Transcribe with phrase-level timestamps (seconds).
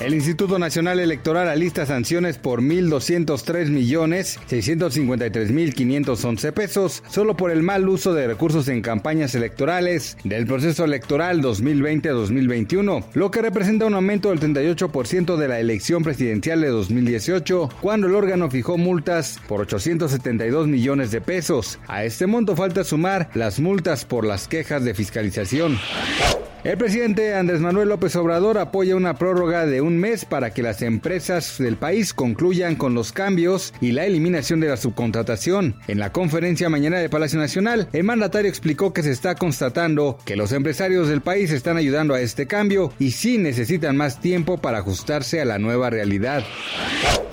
[0.00, 7.50] El Instituto Nacional Electoral alista sanciones por 1.203 millones 653 mil 511 pesos solo por
[7.50, 13.84] el mal uso de recursos en campañas electorales del proceso electoral 2020-2021, lo que representa
[13.84, 19.38] un aumento del 38% de la elección presidencial de 2018, cuando el órgano fijó multas
[19.48, 21.78] por 872 millones de pesos.
[21.88, 25.78] A este monto falta sumar las multas por las quejas de fiscalización.
[26.62, 30.82] El presidente Andrés Manuel López Obrador apoya una prórroga de un mes para que las
[30.82, 35.76] empresas del país concluyan con los cambios y la eliminación de la subcontratación.
[35.88, 40.36] En la conferencia mañana de Palacio Nacional, el mandatario explicó que se está constatando que
[40.36, 44.80] los empresarios del país están ayudando a este cambio y sí necesitan más tiempo para
[44.80, 46.44] ajustarse a la nueva realidad.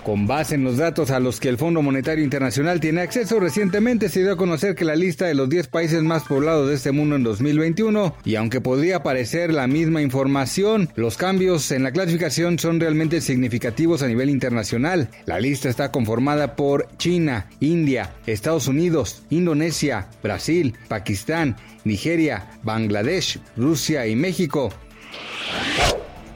[0.06, 4.08] Con base en los datos a los que el Fondo Monetario Internacional tiene acceso, recientemente
[4.08, 6.94] se dio a conocer que la lista de los 10 países más poblados de este
[6.94, 9.17] mundo en 2021, y aunque podría parecer
[9.50, 15.10] la misma información, los cambios en la clasificación son realmente significativos a nivel internacional.
[15.26, 24.06] La lista está conformada por China, India, Estados Unidos, Indonesia, Brasil, Pakistán, Nigeria, Bangladesh, Rusia
[24.06, 24.72] y México.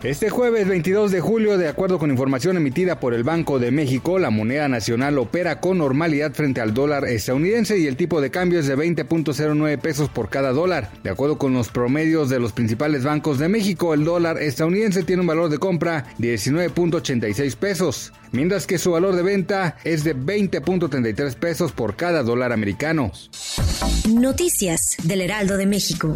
[0.04, 4.18] Este jueves 22 de julio, de acuerdo con información emitida por el Banco de México,
[4.18, 8.60] la moneda nacional opera con normalidad frente al dólar estadounidense y el tipo de cambio
[8.60, 10.90] es de 20.09 pesos por cada dólar.
[11.04, 15.22] De acuerdo con los promedios de los principales bancos de México, el dólar estadounidense tiene
[15.22, 20.16] un valor de compra de 19.86 pesos, mientras que su valor de venta es de
[20.16, 23.12] 20.33 pesos por cada dólar americano.
[24.10, 26.16] Noticias del Heraldo de México.